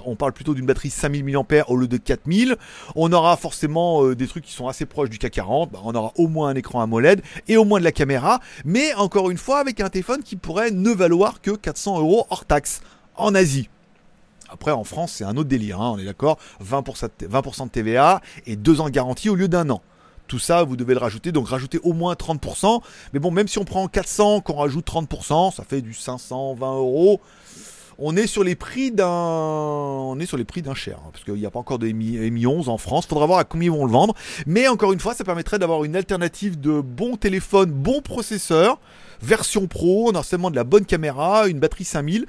On 0.03 0.15
parle 0.15 0.33
plutôt 0.33 0.55
d'une 0.55 0.65
batterie 0.65 0.89
5000 0.89 1.23
mAh 1.23 1.63
au 1.67 1.77
lieu 1.77 1.87
de 1.87 1.97
4000. 1.97 2.55
On 2.95 3.13
aura 3.13 3.37
forcément 3.37 4.03
euh, 4.03 4.15
des 4.15 4.27
trucs 4.27 4.45
qui 4.45 4.53
sont 4.53 4.67
assez 4.67 4.87
proches 4.87 5.11
du 5.11 5.19
K40. 5.19 5.69
Bah, 5.69 5.79
on 5.83 5.93
aura 5.93 6.11
au 6.15 6.27
moins 6.27 6.49
un 6.49 6.55
écran 6.55 6.81
AMOLED 6.81 7.21
et 7.47 7.57
au 7.57 7.63
moins 7.63 7.77
de 7.77 7.83
la 7.83 7.91
caméra. 7.91 8.39
Mais 8.65 8.95
encore 8.95 9.29
une 9.29 9.37
fois, 9.37 9.59
avec 9.59 9.79
un 9.79 9.89
téléphone 9.89 10.23
qui 10.23 10.37
pourrait 10.37 10.71
ne 10.71 10.89
valoir 10.89 11.39
que 11.39 11.51
400 11.51 11.99
euros 11.99 12.25
hors 12.31 12.45
taxe 12.45 12.81
en 13.15 13.35
Asie. 13.35 13.69
Après, 14.49 14.71
en 14.71 14.83
France, 14.83 15.13
c'est 15.17 15.23
un 15.23 15.37
autre 15.37 15.49
délire, 15.49 15.79
hein, 15.79 15.93
on 15.95 15.99
est 15.99 16.03
d'accord 16.03 16.37
20%, 16.61 17.09
20 17.21 17.65
de 17.65 17.69
TVA 17.69 18.21
et 18.47 18.55
2 18.55 18.81
ans 18.81 18.85
de 18.85 18.89
garantie 18.89 19.29
au 19.29 19.35
lieu 19.35 19.47
d'un 19.47 19.69
an. 19.69 19.81
Tout 20.31 20.39
ça, 20.39 20.63
vous 20.63 20.77
devez 20.77 20.93
le 20.93 21.01
rajouter, 21.01 21.33
donc 21.33 21.49
rajouter 21.49 21.77
au 21.83 21.91
moins 21.91 22.13
30%. 22.13 22.81
Mais 23.11 23.19
bon, 23.19 23.31
même 23.31 23.49
si 23.49 23.59
on 23.59 23.65
prend 23.65 23.85
400, 23.89 24.39
qu'on 24.39 24.53
rajoute 24.53 24.87
30%, 24.87 25.53
ça 25.53 25.65
fait 25.65 25.81
du 25.81 25.93
520 25.93 26.77
euros. 26.77 27.19
on 27.97 28.15
est 28.15 28.27
sur 28.27 28.41
les 28.41 28.55
prix 28.55 28.93
d'un, 28.93 29.09
on 29.09 30.17
est 30.21 30.25
sur 30.25 30.37
les 30.37 30.45
prix 30.45 30.61
d'un 30.61 30.73
cher, 30.73 30.99
hein, 31.03 31.09
parce 31.11 31.25
qu'il 31.25 31.33
n'y 31.33 31.45
a 31.45 31.51
pas 31.51 31.59
encore 31.59 31.79
de 31.79 31.87
Mi, 31.87 32.17
Mi 32.31 32.47
11 32.47 32.69
en 32.69 32.77
France. 32.77 33.07
Faudra 33.07 33.25
voir 33.25 33.39
à 33.39 33.43
combien 33.43 33.73
ils 33.73 33.77
vont 33.77 33.85
le 33.85 33.91
vendre. 33.91 34.15
Mais 34.45 34.69
encore 34.69 34.93
une 34.93 35.01
fois, 35.01 35.13
ça 35.13 35.25
permettrait 35.25 35.59
d'avoir 35.59 35.83
une 35.83 35.97
alternative 35.97 36.57
de 36.57 36.79
bons 36.79 37.17
téléphones, 37.17 37.71
bons 37.71 37.99
processeurs 37.99 38.79
version 39.21 39.67
pro, 39.67 40.09
on 40.09 40.15
a 40.15 40.23
seulement 40.23 40.49
de 40.49 40.55
la 40.55 40.63
bonne 40.63 40.85
caméra, 40.85 41.47
une 41.47 41.59
batterie 41.59 41.83
5000. 41.83 42.25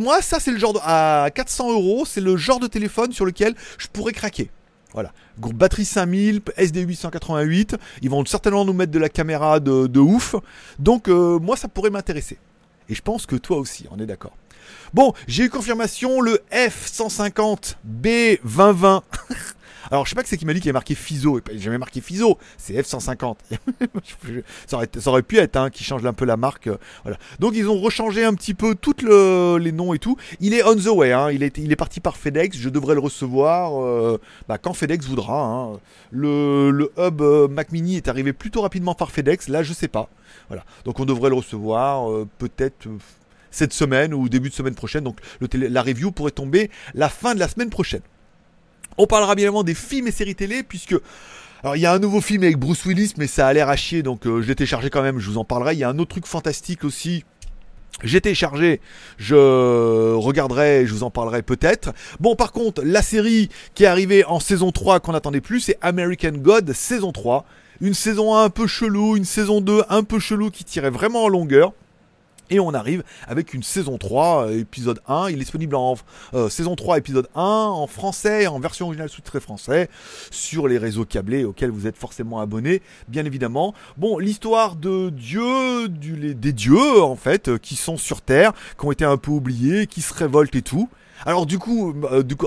Moi, 0.00 0.22
ça, 0.22 0.38
c'est 0.38 0.52
le 0.52 0.58
genre 0.58 0.74
de, 0.74 0.78
à 0.80 1.28
400 1.34 1.72
euros, 1.72 2.04
c'est 2.06 2.20
le 2.20 2.36
genre 2.36 2.60
de 2.60 2.68
téléphone 2.68 3.10
sur 3.10 3.26
lequel 3.26 3.56
je 3.78 3.88
pourrais 3.88 4.12
craquer. 4.12 4.48
Voilà. 4.92 5.12
Batterie 5.38 5.84
5000, 5.84 6.40
SD 6.56 6.82
888. 6.82 7.76
Ils 8.02 8.10
vont 8.10 8.24
certainement 8.24 8.64
nous 8.64 8.72
mettre 8.72 8.92
de 8.92 8.98
la 8.98 9.08
caméra 9.08 9.60
de, 9.60 9.98
ouf. 9.98 10.34
Donc, 10.78 11.08
euh, 11.08 11.38
moi, 11.38 11.56
ça 11.56 11.68
pourrait 11.68 11.90
m'intéresser. 11.90 12.38
Et 12.88 12.94
je 12.94 13.02
pense 13.02 13.26
que 13.26 13.36
toi 13.36 13.58
aussi, 13.58 13.86
on 13.90 13.98
est 13.98 14.06
d'accord. 14.06 14.32
Bon, 14.92 15.12
j'ai 15.26 15.44
eu 15.44 15.50
confirmation, 15.50 16.20
le 16.20 16.40
F150B2020 16.52 19.02
Alors, 19.90 20.04
je 20.04 20.10
sais 20.10 20.14
pas 20.14 20.22
que 20.22 20.28
c'est 20.28 20.36
qui 20.36 20.46
m'a 20.46 20.54
dit 20.54 20.60
qu'il 20.60 20.68
avait 20.68 20.74
marqué 20.74 20.94
FISO. 20.94 21.40
J'ai 21.50 21.58
jamais 21.58 21.78
marqué 21.78 22.00
FISO, 22.00 22.38
c'est 22.56 22.74
F150. 22.74 23.36
ça, 24.66 24.78
aurait, 25.06 25.22
pu 25.22 25.38
être 25.38 25.56
hein, 25.56 25.70
qui 25.70 25.84
change 25.84 26.04
un 26.04 26.12
peu 26.12 26.24
la 26.24 26.36
marque. 26.36 26.68
Euh, 26.68 26.76
voilà. 27.02 27.18
Donc, 27.38 27.54
ils 27.56 27.68
ont 27.68 27.78
rechangé 27.78 28.24
un 28.24 28.34
petit 28.34 28.54
peu 28.54 28.74
tous 28.74 28.96
les 29.58 29.72
noms 29.72 29.94
et 29.94 29.98
tout. 29.98 30.16
Il 30.40 30.54
est 30.54 30.62
on 30.64 30.74
the 30.74 30.86
way. 30.86 31.12
Hein. 31.12 31.30
Il, 31.30 31.42
est, 31.42 31.58
il 31.58 31.72
est 31.72 31.76
parti 31.76 32.00
par 32.00 32.16
FedEx. 32.16 32.56
Je 32.56 32.68
devrais 32.68 32.94
le 32.94 33.00
recevoir 33.00 33.82
euh, 33.82 34.20
bah, 34.48 34.58
quand 34.58 34.74
FedEx 34.74 35.06
voudra. 35.06 35.44
Hein. 35.44 35.80
Le, 36.10 36.92
hub 36.98 37.20
euh, 37.20 37.48
Mac 37.48 37.72
Mini 37.72 37.96
est 37.96 38.08
arrivé 38.08 38.32
plutôt 38.32 38.62
rapidement 38.62 38.94
par 38.94 39.10
FedEx. 39.10 39.48
Là, 39.48 39.62
je 39.62 39.72
sais 39.72 39.88
pas. 39.88 40.08
Voilà. 40.48 40.64
Donc, 40.84 41.00
on 41.00 41.04
devrait 41.04 41.30
le 41.30 41.36
recevoir 41.36 42.08
peut-être 42.38 42.88
cette 43.52 43.72
semaine 43.72 44.12
ou 44.14 44.28
début 44.28 44.48
de 44.48 44.54
semaine 44.54 44.74
prochaine. 44.74 45.04
Donc 45.04 45.18
la 45.52 45.82
review 45.82 46.10
pourrait 46.10 46.32
tomber 46.32 46.70
la 46.94 47.08
fin 47.08 47.34
de 47.34 47.38
la 47.38 47.46
semaine 47.46 47.70
prochaine. 47.70 48.00
On 48.98 49.06
parlera 49.06 49.34
bien 49.34 49.44
évidemment 49.44 49.64
des 49.64 49.74
films 49.74 50.08
et 50.08 50.12
séries 50.12 50.34
télé, 50.34 50.62
puisque 50.62 50.94
alors 51.62 51.76
il 51.76 51.80
y 51.80 51.86
a 51.86 51.92
un 51.92 51.98
nouveau 51.98 52.20
film 52.20 52.42
avec 52.42 52.58
Bruce 52.58 52.84
Willis, 52.84 53.12
mais 53.18 53.26
ça 53.26 53.46
a 53.46 53.52
l'air 53.52 53.68
à 53.68 53.76
chier, 53.76 54.02
donc 54.02 54.26
euh, 54.26 54.42
je 54.42 54.52
téléchargé 54.52 54.90
quand 54.90 55.02
même, 55.02 55.18
je 55.18 55.30
vous 55.30 55.38
en 55.38 55.44
parlerai. 55.44 55.74
Il 55.74 55.78
y 55.78 55.84
a 55.84 55.88
un 55.88 55.98
autre 55.98 56.10
truc 56.10 56.26
fantastique 56.26 56.84
aussi. 56.84 57.24
J'ai 58.02 58.20
téléchargé, 58.20 58.80
je 59.16 60.14
regarderai, 60.14 60.86
je 60.86 60.92
vous 60.92 61.04
en 61.04 61.10
parlerai 61.10 61.42
peut-être. 61.42 61.92
Bon, 62.18 62.34
par 62.34 62.50
contre, 62.50 62.82
la 62.84 63.02
série 63.02 63.48
qui 63.74 63.84
est 63.84 63.86
arrivée 63.86 64.24
en 64.24 64.40
saison 64.40 64.72
3 64.72 64.98
qu'on 65.00 65.12
n'attendait 65.12 65.40
plus, 65.40 65.60
c'est 65.60 65.78
American 65.82 66.32
God 66.32 66.72
saison 66.72 67.12
3. 67.12 67.44
Une 67.80 67.94
saison 67.94 68.34
1 68.34 68.44
un 68.44 68.50
peu 68.50 68.66
chelou, 68.66 69.16
une 69.16 69.24
saison 69.24 69.60
2 69.60 69.82
un 69.88 70.02
peu 70.02 70.18
chelou 70.18 70.50
qui 70.50 70.64
tirait 70.64 70.90
vraiment 70.90 71.24
en 71.24 71.28
longueur. 71.28 71.72
Et 72.50 72.60
on 72.60 72.74
arrive 72.74 73.02
avec 73.26 73.54
une 73.54 73.62
saison 73.62 73.96
3, 73.96 74.48
euh, 74.48 74.60
épisode 74.60 75.00
1. 75.08 75.30
Il 75.30 75.36
est 75.36 75.40
disponible 75.40 75.74
en 75.74 75.96
euh, 76.34 76.48
saison 76.48 76.76
3, 76.76 76.98
épisode 76.98 77.28
1, 77.34 77.40
en 77.40 77.86
français, 77.86 78.46
en 78.46 78.60
version 78.60 78.86
originale 78.86 79.08
sous-titré 79.08 79.40
français, 79.40 79.88
sur 80.30 80.68
les 80.68 80.76
réseaux 80.76 81.04
câblés 81.04 81.44
auxquels 81.44 81.70
vous 81.70 81.86
êtes 81.86 81.96
forcément 81.96 82.40
abonné, 82.40 82.82
bien 83.08 83.24
évidemment. 83.24 83.74
Bon, 83.96 84.18
l'histoire 84.18 84.76
de 84.76 85.10
Dieu, 85.10 85.88
des 85.88 86.52
dieux, 86.52 87.02
en 87.02 87.16
fait, 87.16 87.48
euh, 87.48 87.58
qui 87.58 87.76
sont 87.76 87.96
sur 87.96 88.20
Terre, 88.20 88.52
qui 88.78 88.84
ont 88.84 88.92
été 88.92 89.04
un 89.04 89.16
peu 89.16 89.30
oubliés, 89.30 89.86
qui 89.86 90.02
se 90.02 90.12
révoltent 90.12 90.54
et 90.54 90.62
tout. 90.62 90.88
Alors 91.24 91.46
du 91.46 91.58
coup, 91.58 91.94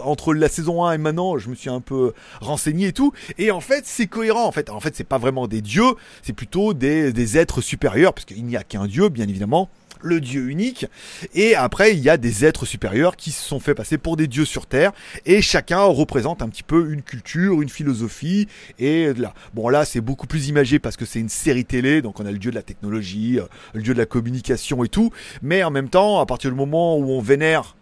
entre 0.04 0.34
la 0.34 0.50
saison 0.50 0.84
1 0.84 0.94
et 0.94 0.98
maintenant, 0.98 1.38
je 1.38 1.50
me 1.50 1.56
suis 1.56 1.70
un 1.70 1.80
peu 1.80 2.14
renseigné 2.42 2.88
et 2.88 2.94
tout. 2.94 3.14
Et 3.38 3.50
en 3.50 3.62
fait, 3.62 3.86
c'est 3.86 4.08
cohérent. 4.08 4.46
En 4.46 4.52
fait, 4.52 4.70
en 4.70 4.82
fait, 4.82 4.96
c'est 4.98 5.06
pas 5.06 5.18
vraiment 5.18 5.48
des 5.48 5.62
dieux, 5.62 5.96
c'est 6.24 6.34
plutôt 6.34 6.74
des 6.74 7.38
êtres 7.38 7.62
supérieurs, 7.62 8.14
parce 8.14 8.26
qu'il 8.26 8.46
n'y 8.46 8.58
a 8.58 8.64
qu'un 8.64 8.86
dieu, 8.86 9.08
bien 9.08 9.28
évidemment 9.28 9.70
le 10.06 10.22
dieu 10.22 10.50
unique. 10.50 10.86
Et 11.34 11.56
après, 11.56 11.94
il 11.94 12.00
y 12.00 12.10
a 12.10 12.18
des 12.18 12.46
êtres 12.46 12.66
supérieurs 12.66 13.16
qui 13.16 13.32
se 13.32 13.42
sont 13.42 13.60
fait 13.60 13.74
passer 13.74 13.98
pour 13.98 14.16
des 14.16 14.28
dieux 14.28 14.46
sur 14.46 14.68
Terre. 14.68 14.92
Et 15.26 15.42
chacun 15.42 15.82
représente 15.82 16.42
un 16.42 16.50
petit 16.50 16.64
peu 16.64 16.92
une 16.92 17.02
culture, 17.02 17.62
une 17.62 17.70
philosophie. 17.70 18.48
Et 18.80 19.14
là, 19.14 19.34
bon 19.54 19.70
là, 19.70 19.86
c'est 19.86 20.02
beaucoup 20.02 20.28
plus 20.28 20.48
imagé 20.48 20.80
parce 20.80 20.96
que 20.96 21.06
c'est 21.06 21.20
une 21.20 21.30
série 21.30 21.66
télé. 21.66 22.02
Donc 22.02 22.20
on 22.20 22.26
a 22.26 22.32
le 22.32 22.38
dieu 22.38 22.52
de 22.52 22.56
la 22.56 22.64
technologie, 22.64 23.40
euh, 23.40 23.46
le 23.74 23.82
dieu 23.82 23.94
de 23.94 24.00
la 24.00 24.06
communication 24.06 24.84
et 24.84 24.90
tout. 24.90 25.12
Mais 25.42 25.64
en 25.64 25.72
même 25.72 25.90
temps, 25.90 26.20
à 26.20 26.26
partir 26.26 26.52
du 26.52 26.56
moment 26.56 26.98
où 26.98 27.12
on 27.12 27.22
vénère, 27.22 27.76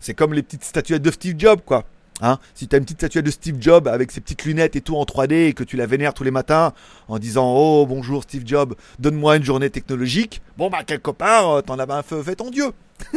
c'est 0.00 0.14
comme 0.14 0.34
les 0.34 0.42
petites 0.42 0.64
statuettes 0.64 1.02
de 1.02 1.10
Steve 1.10 1.36
Jobs, 1.38 1.60
quoi. 1.64 1.84
Hein, 2.24 2.38
si 2.54 2.68
tu 2.68 2.76
une 2.76 2.84
petite 2.84 2.98
statuette 2.98 3.26
de 3.26 3.32
Steve 3.32 3.56
Jobs 3.58 3.88
avec 3.88 4.12
ses 4.12 4.20
petites 4.20 4.44
lunettes 4.44 4.76
et 4.76 4.80
tout 4.80 4.96
en 4.96 5.02
3D 5.02 5.48
et 5.48 5.52
que 5.54 5.64
tu 5.64 5.76
la 5.76 5.86
vénères 5.86 6.14
tous 6.14 6.22
les 6.22 6.30
matins 6.30 6.72
en 7.08 7.18
disant 7.18 7.52
Oh 7.52 7.84
bonjour 7.84 8.22
Steve 8.22 8.44
Jobs, 8.46 8.76
donne-moi 9.00 9.38
une 9.38 9.42
journée 9.42 9.70
technologique, 9.70 10.40
bon 10.56 10.70
bah 10.70 10.84
quelque 10.84 11.10
part 11.10 11.50
euh, 11.50 11.62
t'en 11.62 11.80
as 11.80 11.92
un 11.92 12.02
feu 12.04 12.22
fait 12.22 12.36
ton 12.36 12.50
Dieu. 12.50 12.70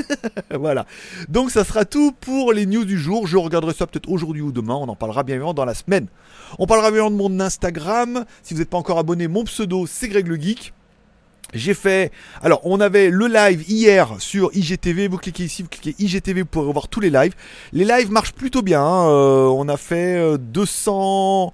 voilà. 0.49 0.87
Donc 1.29 1.51
ça 1.51 1.63
sera 1.63 1.85
tout 1.85 2.13
pour 2.13 2.51
les 2.51 2.65
news 2.65 2.83
du 2.83 2.97
jour. 2.97 3.27
Je 3.27 3.37
regarderai 3.37 3.73
ça 3.73 3.85
peut-être 3.85 4.09
aujourd'hui 4.09 4.41
ou 4.41 4.51
demain. 4.51 4.73
On 4.73 4.89
en 4.89 4.95
parlera 4.95 5.21
bien 5.21 5.35
évidemment 5.35 5.53
dans 5.53 5.65
la 5.65 5.75
semaine. 5.75 6.07
On 6.57 6.65
parlera 6.65 6.89
bien 6.89 7.05
évidemment 7.05 7.29
de 7.29 7.35
mon 7.35 7.39
Instagram. 7.39 8.25
Si 8.41 8.55
vous 8.55 8.59
n'êtes 8.61 8.71
pas 8.71 8.77
encore 8.77 8.97
abonné, 8.97 9.27
mon 9.27 9.43
pseudo 9.43 9.85
c'est 9.85 10.07
Greg 10.07 10.27
le 10.27 10.37
Geek. 10.37 10.73
J'ai 11.53 11.73
fait. 11.73 12.11
Alors, 12.41 12.61
on 12.63 12.79
avait 12.79 13.09
le 13.09 13.27
live 13.27 13.63
hier 13.69 14.15
sur 14.19 14.49
IGTV. 14.53 15.07
Vous 15.07 15.17
cliquez 15.17 15.43
ici, 15.43 15.61
vous 15.61 15.69
cliquez 15.69 15.95
IGTV, 16.03 16.41
vous 16.41 16.47
pourrez 16.47 16.67
revoir 16.67 16.87
tous 16.87 16.99
les 16.99 17.09
lives. 17.09 17.33
Les 17.71 17.85
lives 17.85 18.11
marchent 18.11 18.33
plutôt 18.33 18.61
bien. 18.61 18.81
Hein. 18.81 19.09
Euh, 19.09 19.45
on 19.47 19.69
a 19.69 19.77
fait 19.77 20.37
200. 20.37 21.53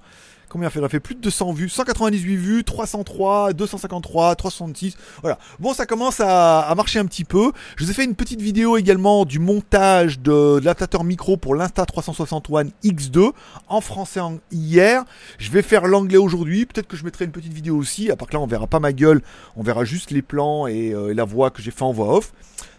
Combien 0.52 0.68
on 0.78 0.84
a 0.84 0.88
fait 0.90 1.00
plus 1.00 1.14
de 1.14 1.20
200 1.22 1.54
vues, 1.54 1.70
198 1.70 2.36
vues, 2.36 2.62
303, 2.62 3.54
253, 3.54 4.34
366. 4.34 4.98
Voilà. 5.22 5.38
Bon, 5.60 5.72
ça 5.72 5.86
commence 5.86 6.20
à, 6.20 6.70
marcher 6.76 6.98
un 6.98 7.06
petit 7.06 7.24
peu. 7.24 7.52
Je 7.76 7.84
vous 7.84 7.90
ai 7.90 7.94
fait 7.94 8.04
une 8.04 8.14
petite 8.14 8.42
vidéo 8.42 8.76
également 8.76 9.24
du 9.24 9.38
montage 9.38 10.20
de, 10.20 10.60
de 10.60 11.04
micro 11.04 11.38
pour 11.38 11.54
l'Insta 11.54 11.86
360 11.86 12.50
One 12.50 12.70
X2 12.84 13.30
en 13.66 13.80
français 13.80 14.20
hier. 14.50 15.04
Je 15.38 15.50
vais 15.50 15.62
faire 15.62 15.86
l'anglais 15.86 16.18
aujourd'hui. 16.18 16.66
Peut-être 16.66 16.86
que 16.86 16.98
je 16.98 17.04
mettrai 17.06 17.24
une 17.24 17.32
petite 17.32 17.54
vidéo 17.54 17.78
aussi. 17.78 18.10
À 18.10 18.16
part 18.16 18.28
que 18.28 18.34
là, 18.34 18.40
on 18.40 18.46
verra 18.46 18.66
pas 18.66 18.78
ma 18.78 18.92
gueule. 18.92 19.22
On 19.56 19.62
verra 19.62 19.86
juste 19.86 20.10
les 20.10 20.20
plans 20.20 20.66
et, 20.66 20.92
euh, 20.92 21.12
et 21.12 21.14
la 21.14 21.24
voix 21.24 21.48
que 21.48 21.62
j'ai 21.62 21.70
fait 21.70 21.84
en 21.84 21.92
voix 21.92 22.14
off. 22.14 22.30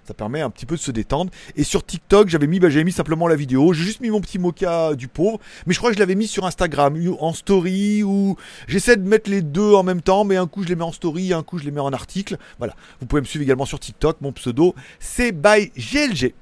Ça 0.05 0.13
permet 0.13 0.41
un 0.41 0.49
petit 0.49 0.65
peu 0.65 0.75
de 0.75 0.81
se 0.81 0.91
détendre. 0.91 1.31
Et 1.55 1.63
sur 1.63 1.85
TikTok, 1.85 2.29
j'avais 2.29 2.47
mis, 2.47 2.59
bah, 2.59 2.69
j'avais 2.69 2.83
mis 2.83 2.91
simplement 2.91 3.27
la 3.27 3.35
vidéo. 3.35 3.73
J'ai 3.73 3.83
juste 3.83 4.01
mis 4.01 4.09
mon 4.09 4.21
petit 4.21 4.39
mocha 4.39 4.95
du 4.95 5.07
pauvre. 5.07 5.39
Mais 5.65 5.73
je 5.73 5.79
crois 5.79 5.91
que 5.91 5.95
je 5.95 5.99
l'avais 5.99 6.15
mis 6.15 6.27
sur 6.27 6.45
Instagram, 6.45 6.97
en 7.19 7.33
story, 7.33 8.03
ou 8.03 8.35
j'essaie 8.67 8.97
de 8.97 9.07
mettre 9.07 9.29
les 9.29 9.41
deux 9.41 9.73
en 9.73 9.83
même 9.83 10.01
temps, 10.01 10.25
mais 10.25 10.35
un 10.35 10.47
coup 10.47 10.63
je 10.63 10.67
les 10.67 10.75
mets 10.75 10.83
en 10.83 10.91
story, 10.91 11.33
un 11.33 11.43
coup 11.43 11.57
je 11.57 11.63
les 11.63 11.71
mets 11.71 11.79
en 11.79 11.93
article. 11.93 12.37
Voilà. 12.57 12.75
Vous 12.99 13.05
pouvez 13.05 13.21
me 13.21 13.25
suivre 13.27 13.43
également 13.43 13.65
sur 13.65 13.79
TikTok. 13.79 14.17
Mon 14.21 14.31
pseudo, 14.33 14.75
c'est 14.99 15.31
by 15.31 15.71
GLG. 15.77 16.33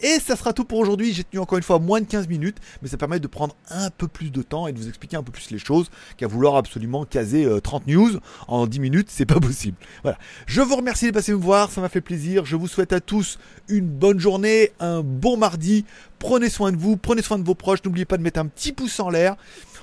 Et 0.00 0.18
ça 0.20 0.36
sera 0.36 0.52
tout 0.52 0.64
pour 0.64 0.78
aujourd'hui. 0.78 1.12
J'ai 1.12 1.24
tenu 1.24 1.40
encore 1.40 1.58
une 1.58 1.64
fois 1.64 1.78
moins 1.78 2.00
de 2.00 2.06
15 2.06 2.28
minutes, 2.28 2.58
mais 2.82 2.88
ça 2.88 2.96
permet 2.96 3.20
de 3.20 3.26
prendre 3.26 3.56
un 3.70 3.90
peu 3.90 4.06
plus 4.08 4.30
de 4.30 4.42
temps 4.42 4.66
et 4.66 4.72
de 4.72 4.78
vous 4.78 4.88
expliquer 4.88 5.16
un 5.16 5.22
peu 5.22 5.32
plus 5.32 5.50
les 5.50 5.58
choses 5.58 5.90
qu'à 6.16 6.26
vouloir 6.26 6.56
absolument 6.56 7.04
caser 7.04 7.48
30 7.62 7.82
euh, 7.82 7.92
news 7.92 8.20
en 8.46 8.66
10 8.66 8.80
minutes, 8.80 9.08
c'est 9.10 9.26
pas 9.26 9.40
possible. 9.40 9.76
Voilà. 10.02 10.18
Je 10.46 10.60
vous 10.60 10.76
remercie 10.76 11.06
de 11.06 11.12
passer 11.12 11.32
me 11.32 11.38
voir, 11.38 11.70
ça 11.70 11.80
m'a 11.80 11.88
fait 11.88 12.00
plaisir. 12.00 12.44
Je 12.44 12.56
vous 12.56 12.68
souhaite 12.68 12.92
à 12.92 13.00
tous 13.00 13.38
une 13.68 13.86
bonne 13.86 14.20
journée, 14.20 14.72
un 14.80 15.02
bon 15.02 15.36
mardi. 15.36 15.84
Prenez 16.18 16.48
soin 16.48 16.72
de 16.72 16.76
vous, 16.76 16.96
prenez 16.96 17.22
soin 17.22 17.38
de 17.38 17.44
vos 17.44 17.54
proches. 17.54 17.84
N'oubliez 17.84 18.04
pas 18.04 18.16
de 18.16 18.22
mettre 18.22 18.40
un 18.40 18.46
petit 18.46 18.72
pouce 18.72 19.00
en 19.00 19.10
l'air. 19.10 19.36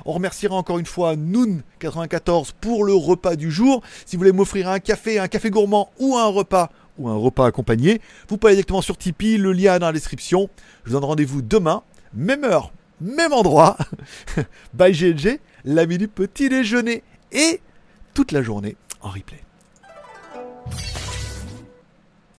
On 0.06 0.12
remerciera 0.12 0.56
encore 0.56 0.80
une 0.80 0.86
fois 0.86 1.16
Noon94 1.16 2.52
pour 2.60 2.84
le 2.84 2.94
repas 2.94 3.36
du 3.36 3.52
jour. 3.52 3.82
Si 4.06 4.16
vous 4.16 4.22
voulez 4.22 4.32
m'offrir 4.32 4.70
un 4.70 4.80
café, 4.80 5.20
un 5.20 5.28
café 5.28 5.50
gourmand 5.50 5.92
ou 6.00 6.18
un 6.18 6.28
repas, 6.28 6.72
ou 6.98 7.10
un 7.10 7.16
repas 7.16 7.48
accompagné. 7.48 8.02
Vous 8.28 8.38
pouvez 8.38 8.52
aller 8.52 8.58
directement 8.58 8.82
sur 8.82 8.98
Tipeee, 8.98 9.38
le 9.38 9.52
lien 9.52 9.75
est 9.75 9.80
dans 9.80 9.88
la 9.88 9.94
description. 9.94 10.50
Je 10.84 10.92
vous 10.92 10.96
donne 10.96 11.06
rendez-vous 11.06 11.42
demain, 11.42 11.84
même 12.14 12.44
heure, 12.44 12.72
même 13.02 13.34
endroit. 13.34 13.78
Bye 14.74 14.94
GLG, 14.94 15.40
l'ami 15.64 15.98
du 15.98 16.08
petit 16.08 16.50
déjeuner 16.50 17.04
et 17.32 17.62
toute 18.14 18.32
la 18.32 18.42
journée 18.42 18.75
en 19.02 19.10
replay. 19.10 19.42